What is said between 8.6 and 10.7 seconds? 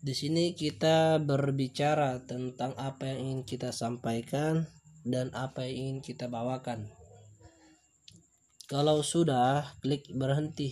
Kalau sudah, klik berhenti.